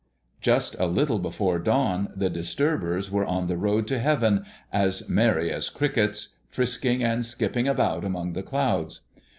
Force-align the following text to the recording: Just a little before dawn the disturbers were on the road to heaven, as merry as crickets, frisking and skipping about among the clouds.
Just 0.41 0.75
a 0.79 0.87
little 0.87 1.19
before 1.19 1.59
dawn 1.59 2.11
the 2.15 2.27
disturbers 2.27 3.11
were 3.11 3.23
on 3.23 3.45
the 3.45 3.55
road 3.55 3.85
to 3.89 3.99
heaven, 3.99 4.43
as 4.73 5.07
merry 5.07 5.53
as 5.53 5.69
crickets, 5.69 6.29
frisking 6.47 7.03
and 7.03 7.23
skipping 7.23 7.67
about 7.67 8.03
among 8.03 8.33
the 8.33 8.41
clouds. 8.41 9.01